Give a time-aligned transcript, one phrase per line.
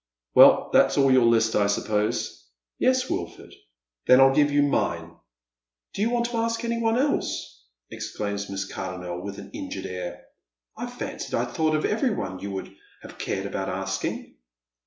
[0.33, 3.53] "Well, that's all your list, I suppose?"♦« Yea, Wilford,"
[4.07, 5.15] 184 Dead Men's Shoe$." Then I'll give you mine."
[5.93, 10.23] Do you want to ask any one else?" exclaims Miss Cardonnel, with an injured air."
[10.75, 14.37] I fancied I had thought of every one j'ou would have cared about asking."